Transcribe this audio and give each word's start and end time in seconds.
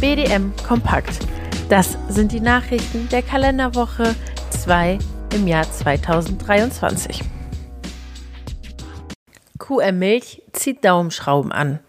BDM 0.00 0.52
Kompakt. 0.66 1.20
Das 1.68 1.96
sind 2.08 2.32
die 2.32 2.40
Nachrichten 2.40 3.08
der 3.10 3.22
Kalenderwoche 3.22 4.14
2 4.50 4.98
im 5.34 5.46
Jahr 5.46 5.70
2023. 5.70 7.22
QM 9.58 9.98
Milch 9.98 10.42
zieht 10.52 10.84
Daumenschrauben 10.84 11.52
an. 11.52 11.80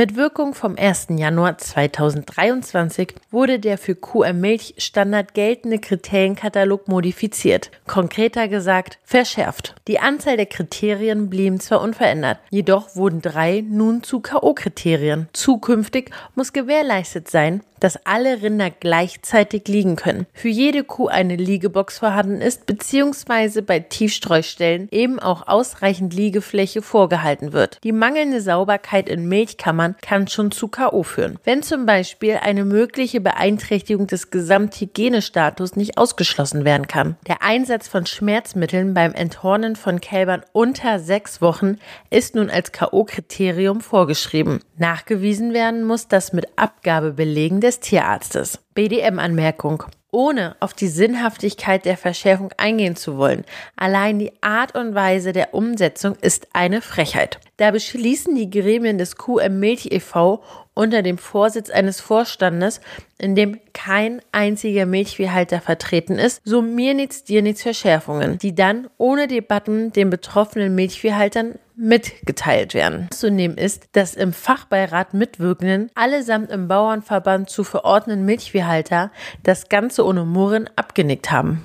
Mit 0.00 0.14
Wirkung 0.14 0.54
vom 0.54 0.76
1. 0.78 1.08
Januar 1.16 1.58
2023 1.58 3.16
wurde 3.32 3.58
der 3.58 3.76
für 3.76 3.96
QM 3.96 4.40
Milch 4.40 4.76
Standard 4.78 5.34
geltende 5.34 5.80
Kriterienkatalog 5.80 6.86
modifiziert. 6.86 7.72
Konkreter 7.88 8.46
gesagt, 8.46 9.00
verschärft. 9.02 9.74
Die 9.88 9.98
Anzahl 9.98 10.36
der 10.36 10.46
Kriterien 10.46 11.28
blieben 11.28 11.58
zwar 11.58 11.80
unverändert, 11.80 12.38
jedoch 12.48 12.94
wurden 12.94 13.22
drei 13.22 13.64
nun 13.68 14.04
zu 14.04 14.20
K.O.-Kriterien. 14.20 15.26
Zukünftig 15.32 16.12
muss 16.36 16.52
gewährleistet 16.52 17.28
sein, 17.28 17.62
dass 17.80 18.04
alle 18.06 18.42
Rinder 18.42 18.70
gleichzeitig 18.70 19.68
liegen 19.68 19.96
können. 19.96 20.26
Für 20.32 20.48
jede 20.48 20.84
Kuh 20.84 21.08
eine 21.08 21.36
Liegebox 21.36 21.98
vorhanden 21.98 22.40
ist, 22.40 22.66
beziehungsweise 22.66 23.62
bei 23.62 23.80
Tiefstreustellen 23.80 24.88
eben 24.90 25.18
auch 25.18 25.46
ausreichend 25.46 26.14
Liegefläche 26.14 26.82
vorgehalten 26.82 27.52
wird. 27.52 27.78
Die 27.84 27.92
mangelnde 27.92 28.40
Sauberkeit 28.40 29.08
in 29.08 29.28
Milchkammern 29.28 29.87
kann 30.02 30.28
schon 30.28 30.50
zu 30.50 30.68
K.O. 30.68 31.02
führen. 31.02 31.38
Wenn 31.44 31.62
zum 31.62 31.86
Beispiel 31.86 32.38
eine 32.40 32.64
mögliche 32.64 33.20
Beeinträchtigung 33.20 34.06
des 34.06 34.30
Gesamthygienestatus 34.30 35.76
nicht 35.76 35.98
ausgeschlossen 35.98 36.64
werden 36.64 36.86
kann. 36.86 37.16
Der 37.26 37.42
Einsatz 37.42 37.88
von 37.88 38.06
Schmerzmitteln 38.06 38.94
beim 38.94 39.12
Enthornen 39.14 39.76
von 39.76 40.00
Kälbern 40.00 40.42
unter 40.52 40.98
sechs 40.98 41.40
Wochen 41.40 41.76
ist 42.10 42.34
nun 42.34 42.50
als 42.50 42.72
K.O.-Kriterium 42.72 43.80
vorgeschrieben. 43.80 44.60
Nachgewiesen 44.76 45.52
werden 45.52 45.84
muss, 45.84 46.08
dass 46.08 46.32
mit 46.32 46.46
Abgabebelegen 46.56 47.60
des 47.60 47.80
Tierarztes. 47.80 48.60
BDM-Anmerkung. 48.74 49.84
Ohne 50.10 50.56
auf 50.60 50.72
die 50.72 50.88
Sinnhaftigkeit 50.88 51.84
der 51.84 51.98
Verschärfung 51.98 52.50
eingehen 52.56 52.96
zu 52.96 53.18
wollen, 53.18 53.44
allein 53.76 54.18
die 54.18 54.32
Art 54.40 54.74
und 54.74 54.94
Weise 54.94 55.34
der 55.34 55.52
Umsetzung 55.52 56.16
ist 56.22 56.48
eine 56.54 56.80
Frechheit. 56.80 57.38
Da 57.58 57.72
beschließen 57.72 58.34
die 58.34 58.48
Gremien 58.48 58.96
des 58.96 59.16
QM 59.16 59.60
Milch 59.60 59.92
e.V. 59.92 60.42
unter 60.72 61.02
dem 61.02 61.18
Vorsitz 61.18 61.68
eines 61.68 62.00
Vorstandes, 62.00 62.80
in 63.18 63.34
dem 63.34 63.60
kein 63.74 64.22
einziger 64.32 64.86
Milchviehhalter 64.86 65.60
vertreten 65.60 66.18
ist, 66.18 66.40
so 66.42 66.62
mir 66.62 66.94
nichts, 66.94 67.24
dir 67.24 67.42
nichts 67.42 67.62
Verschärfungen, 67.62 68.38
die 68.38 68.54
dann 68.54 68.88
ohne 68.96 69.26
Debatten 69.26 69.92
den 69.92 70.08
betroffenen 70.08 70.74
Milchviehhaltern 70.74 71.58
mitgeteilt 71.78 72.74
werden. 72.74 73.08
Zunehmend 73.10 73.60
ist, 73.60 73.88
dass 73.92 74.14
im 74.14 74.32
Fachbeirat 74.32 75.14
mitwirkenden, 75.14 75.90
allesamt 75.94 76.50
im 76.50 76.68
Bauernverband 76.68 77.48
zu 77.48 77.62
verordneten 77.64 78.24
Milchviehhalter 78.24 79.12
das 79.44 79.68
Ganze 79.68 80.04
ohne 80.04 80.24
Murren 80.24 80.68
abgenickt 80.76 81.30
haben 81.30 81.64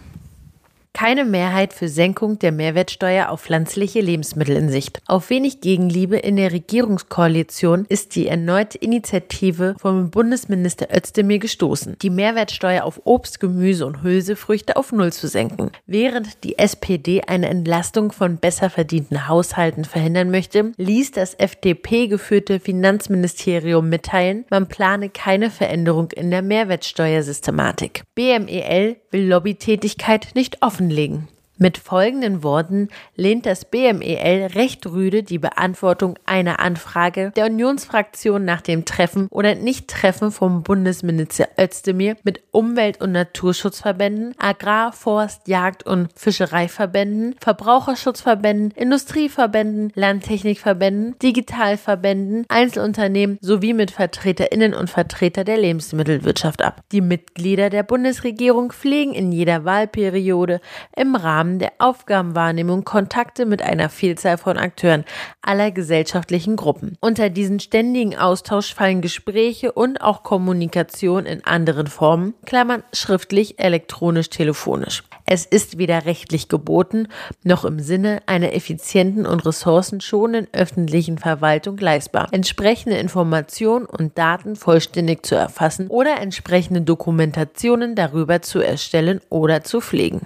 keine 0.94 1.26
Mehrheit 1.26 1.74
für 1.74 1.90
Senkung 1.90 2.40
der 2.40 2.52
Mehrwertsteuer 2.52 3.30
auf 3.30 3.42
pflanzliche 3.42 4.00
Lebensmittel 4.00 4.56
in 4.56 4.70
Sicht. 4.70 5.02
Auf 5.08 5.30
wenig 5.30 5.60
Gegenliebe 5.60 6.18
in 6.18 6.36
der 6.36 6.52
Regierungskoalition 6.52 7.86
ist 7.90 8.16
die 8.16 8.28
erneute 8.28 8.78
Initiative 8.78 9.76
vom 9.80 10.12
Bundesminister 10.12 10.88
Özdemir 10.96 11.40
gestoßen, 11.40 11.98
die 12.02 12.10
Mehrwertsteuer 12.10 12.84
auf 12.84 13.02
Obst, 13.06 13.40
Gemüse 13.40 13.86
und 13.86 14.04
Hülsefrüchte 14.04 14.78
auf 14.78 14.92
Null 14.92 15.12
zu 15.12 15.28
senken. 15.28 15.72
Während 15.88 16.44
die 16.44 16.60
SPD 16.60 17.22
eine 17.22 17.50
Entlastung 17.50 18.12
von 18.12 18.38
besser 18.38 18.70
verdienten 18.70 19.28
Haushalten 19.28 19.86
verhindern 19.86 20.30
möchte, 20.30 20.74
ließ 20.78 21.12
das 21.12 21.34
FDP-geführte 21.34 22.60
Finanzministerium 22.60 23.90
mitteilen, 23.90 24.46
man 24.50 24.68
plane 24.68 25.10
keine 25.10 25.50
Veränderung 25.50 26.12
in 26.12 26.30
der 26.30 26.42
Mehrwertsteuersystematik. 26.42 28.04
BMEL 28.16 28.98
will 29.12 29.28
Lobbytätigkeit 29.28 30.30
nicht 30.36 30.62
offen 30.62 30.83
offenlegen. 30.84 31.33
Mit 31.64 31.78
folgenden 31.78 32.44
Worten 32.44 32.90
lehnt 33.16 33.46
das 33.46 33.64
BMEL 33.64 34.48
recht 34.48 34.86
rüde 34.86 35.24
die 35.24 35.40
Beantwortung 35.40 36.20
einer 36.26 36.60
Anfrage 36.60 37.32
der 37.38 37.46
Unionsfraktion 37.46 38.44
nach 38.44 38.60
dem 38.60 38.84
Treffen 38.84 39.30
oder 39.30 39.56
Nicht-Treffen 39.56 40.34
vom 40.34 40.64
Bundesminister 40.64 41.48
Özdemir 41.58 42.18
mit 42.26 42.44
Umwelt- 42.52 43.00
und 43.00 43.14
Naturschutzverbänden, 43.14 44.36
Agrar-, 44.38 44.92
Forst-, 44.92 45.48
Jagd- 45.48 45.86
und 45.86 46.10
Fischereiverbänden, 46.18 47.36
Verbraucherschutzverbänden, 47.40 48.72
Industrieverbänden, 48.72 49.94
Landtechnikverbänden, 49.96 51.18
Digitalverbänden, 51.20 52.46
Einzelunternehmen 52.50 53.38
sowie 53.40 53.72
mit 53.72 53.92
Vertreterinnen 53.92 54.74
und 54.74 54.90
Vertreter 54.90 55.46
der 55.46 55.60
Lebensmittelwirtschaft 55.60 56.62
ab. 56.62 56.82
Die 56.92 57.00
Mitglieder 57.00 57.70
der 57.70 57.84
Bundesregierung 57.84 58.74
pflegen 58.74 59.14
in 59.14 59.32
jeder 59.32 59.64
Wahlperiode 59.64 60.60
im 60.94 61.16
Rahmen 61.16 61.53
Rahmen 61.54 61.60
der 61.60 61.74
Aufgabenwahrnehmung 61.78 62.84
Kontakte 62.84 63.46
mit 63.46 63.62
einer 63.62 63.90
Vielzahl 63.90 64.38
von 64.38 64.58
Akteuren 64.58 65.06
aller 65.42 65.72
gesellschaftlichen 65.72 66.56
Gruppen. 66.56 66.98
Unter 67.00 67.30
diesen 67.30 67.60
ständigen 67.60 68.18
Austausch 68.18 68.74
fallen 68.74 69.02
Gespräche 69.02 69.72
und 69.72 70.02
auch 70.02 70.24
Kommunikation 70.24 71.26
in 71.26 71.46
anderen 71.46 71.88
Formen, 71.88 72.34
Klammern 72.46 72.84
schriftlich, 72.92 73.60
elektronisch, 73.60 74.30
telefonisch. 74.30 75.04
Es 75.26 75.46
ist 75.46 75.78
weder 75.78 76.06
rechtlich 76.06 76.50
geboten, 76.50 77.08
noch 77.44 77.66
im 77.66 77.80
Sinne 77.80 78.22
einer 78.26 78.54
effizienten 78.54 79.26
und 79.26 79.46
ressourcenschonenden 79.46 80.48
öffentlichen 80.54 81.18
Verwaltung 81.18 81.78
leistbar, 81.78 82.28
entsprechende 82.32 82.98
Informationen 82.98 83.86
und 83.86 84.18
Daten 84.18 84.56
vollständig 84.56 85.26
zu 85.26 85.36
erfassen 85.36 85.88
oder 85.88 86.20
entsprechende 86.20 86.82
Dokumentationen 86.82 87.96
darüber 87.96 88.42
zu 88.42 88.60
erstellen 88.60 89.22
oder 89.30 89.64
zu 89.64 89.80
pflegen. 89.80 90.26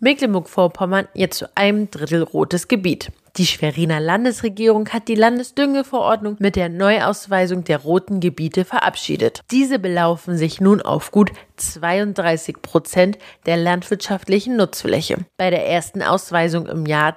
Mecklenburg-Vorpommern 0.00 1.08
jetzt 1.14 1.38
zu 1.38 1.46
einem 1.56 1.90
Drittel 1.90 2.22
rotes 2.22 2.68
Gebiet. 2.68 3.10
Die 3.36 3.46
Schweriner 3.46 4.00
Landesregierung 4.00 4.88
hat 4.88 5.06
die 5.06 5.14
Landesdüngeverordnung 5.14 6.36
mit 6.40 6.56
der 6.56 6.68
Neuausweisung 6.68 7.62
der 7.62 7.78
roten 7.78 8.18
Gebiete 8.18 8.64
verabschiedet. 8.64 9.42
Diese 9.52 9.78
belaufen 9.78 10.36
sich 10.36 10.60
nun 10.60 10.82
auf 10.82 11.12
gut 11.12 11.30
32 11.56 12.62
Prozent 12.62 13.18
der 13.46 13.56
landwirtschaftlichen 13.56 14.56
Nutzfläche. 14.56 15.18
Bei 15.36 15.50
der 15.50 15.68
ersten 15.68 16.02
Ausweisung 16.02 16.66
im 16.66 16.86
Jahr 16.86 17.16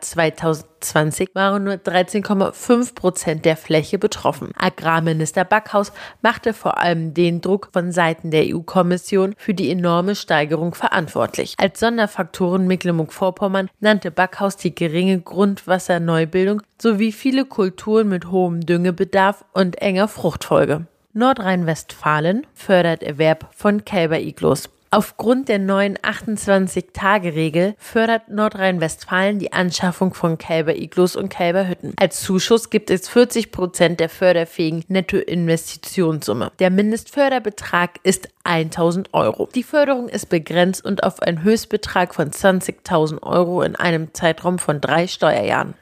2020 0.82 1.30
waren 1.36 1.64
nur 1.64 1.76
13,5 1.76 2.96
Prozent 2.96 3.46
der 3.46 3.56
Fläche 3.56 3.98
betroffen. 3.98 4.52
Agrarminister 4.58 5.46
Backhaus 5.46 5.92
machte 6.22 6.54
vor 6.54 6.78
allem 6.78 7.14
den 7.14 7.42
Druck 7.42 7.70
von 7.72 7.92
Seiten 7.92 8.32
der 8.32 8.46
EU-Kommission 8.48 9.34
für 9.38 9.54
die 9.54 9.72
enorme 9.72 10.16
Steigerung 10.16 10.74
verantwortlich. 10.74 11.56
Als 11.58 11.80
Sonderfaktoren 11.80 12.68
Mecklenburg-Vorpommern 12.68 13.70
nannte 13.80 14.12
Backhaus 14.12 14.58
die 14.58 14.76
geringe 14.76 15.20
Grundwasserneubildung 15.20 16.62
sowie 16.82 17.12
viele 17.12 17.46
Kulturen 17.46 18.10
mit 18.10 18.32
hohem 18.32 18.62
Düngebedarf 18.66 19.46
und 19.54 19.82
enger 19.82 20.08
Fruchtfolge. 20.08 20.88
Nordrhein-Westfalen 21.14 22.48
fördert 22.54 23.04
Erwerb 23.04 23.50
von 23.54 23.86
Kälberiglos. 23.86 24.70
Aufgrund 24.94 25.48
der 25.48 25.58
neuen 25.58 25.98
28-Tage-Regel 26.00 27.76
fördert 27.78 28.28
Nordrhein-Westfalen 28.28 29.40
die 29.40 29.54
Anschaffung 29.54 30.14
von 30.14 30.38
Kälberiglos 30.38 31.16
und 31.16 31.30
Kälberhütten. 31.30 31.94
Als 31.96 32.20
Zuschuss 32.20 32.70
gibt 32.70 32.90
es 32.90 33.08
40 33.08 33.54
Prozent 33.54 34.02
der 34.02 34.10
förderfähigen 34.10 34.84
Nettoinvestitionssumme. 34.90 36.52
Der 36.60 36.72
Mindestförderbetrag 36.72 38.02
ist 38.04 38.28
1000 38.44 39.14
Euro. 39.14 39.48
Die 39.56 39.64
Förderung 39.64 40.10
ist 40.10 40.28
begrenzt 40.28 40.84
und 40.84 41.06
auf 41.06 41.22
einen 41.22 41.42
Höchstbetrag 41.42 42.14
von 42.14 42.30
20.000 42.30 43.24
Euro 43.24 43.62
in 43.62 43.78
einem 43.78 44.14
Zeitraum 44.14 44.60
von 44.60 44.82
drei 44.82 45.08
Steuerjahren. 45.08 45.74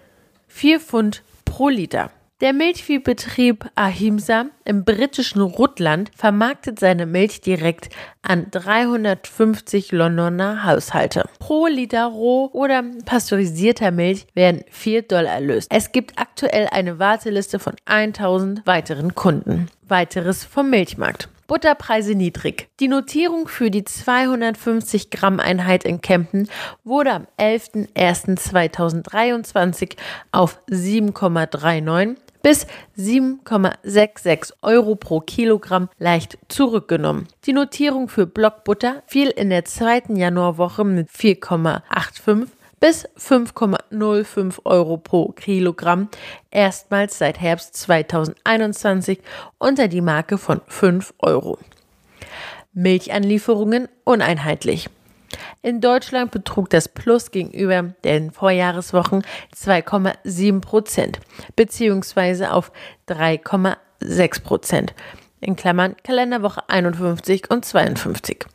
4 0.50 0.80
Pfund 0.80 1.24
pro 1.46 1.70
Liter. 1.70 2.12
Der 2.42 2.54
Milchviehbetrieb 2.54 3.70
Ahimsa 3.76 4.46
im 4.64 4.86
britischen 4.86 5.42
Rutland 5.42 6.10
vermarktet 6.16 6.80
seine 6.80 7.06
Milch 7.06 7.42
direkt 7.42 7.90
an 8.22 8.48
350 8.50 9.92
Londoner 9.92 10.64
Haushalte. 10.64 11.28
Pro 11.40 11.68
Liter 11.68 12.06
roh 12.06 12.50
oder 12.54 12.82
pasteurisierter 13.04 13.92
Milch 13.92 14.26
werden 14.36 14.64
4 14.70 15.02
Dollar 15.02 15.34
erlöst. 15.34 15.68
Es 15.70 15.92
gibt 15.92 16.18
aktuell 16.18 16.70
eine 16.72 16.98
Warteliste 16.98 17.60
von 17.60 17.74
1000 17.84 18.66
weiteren 18.66 19.16
Kunden. 19.16 19.68
Weiteres 19.90 20.46
vom 20.46 20.70
Milchmarkt. 20.70 21.28
Butterpreise 21.48 22.16
niedrig. 22.16 22.70
Die 22.80 22.88
Notierung 22.88 23.50
für 23.50 23.70
die 23.70 23.84
250 23.84 25.10
Gramm 25.10 25.42
Einheit 25.42 25.84
in 25.84 26.00
Kempten 26.00 26.48
wurde 26.86 27.12
am 27.12 27.28
11.01.2023 27.38 29.98
auf 30.32 30.58
7,39 30.70 32.16
bis 32.42 32.68
7,66 32.98 34.54
Euro 34.62 34.96
pro 34.96 35.20
Kilogramm 35.20 35.90
leicht 35.98 36.38
zurückgenommen. 36.48 37.28
Die 37.46 37.54
Notierung 37.54 38.10
für 38.10 38.28
Blockbutter 38.28 39.04
fiel 39.08 39.30
in 39.30 39.50
der 39.50 39.66
zweiten 39.66 40.16
Januarwoche 40.16 40.84
mit 40.84 41.10
4,85 41.10 42.48
bis 42.80 43.06
5,05 43.18 44.60
Euro 44.64 44.98
pro 44.98 45.30
Kilogramm, 45.30 46.10
erstmals 46.50 47.18
seit 47.18 47.40
Herbst 47.42 47.76
2021 47.76 49.20
unter 49.58 49.88
die 49.88 50.02
Marke 50.02 50.38
von 50.38 50.62
5 50.68 51.14
Euro. 51.20 51.58
Milchanlieferungen 52.74 53.90
uneinheitlich. 54.06 54.90
In 55.62 55.82
Deutschland 55.82 56.32
betrug 56.32 56.70
das 56.70 56.88
Plus 56.88 57.32
gegenüber 57.32 57.94
den 58.04 58.32
Vorjahreswochen 58.32 59.24
2,7 59.56 60.62
Prozent, 60.62 61.20
beziehungsweise 61.56 62.54
auf 62.54 62.72
3,6 63.08 64.44
Prozent 64.44 64.94
in 65.42 65.56
Klammern 65.56 65.96
Kalenderwoche 66.04 66.68
51 66.68 67.50
und 67.50 67.66
52. 67.66 68.46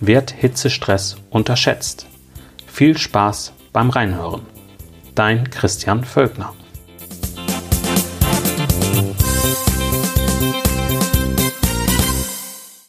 wird 0.00 0.30
Hitzestress 0.30 1.16
unterschätzt? 1.30 2.06
Viel 2.66 2.98
Spaß 2.98 3.52
beim 3.72 3.90
Reinhören. 3.90 4.42
Dein 5.14 5.50
Christian 5.50 6.04
Völkner. 6.04 6.54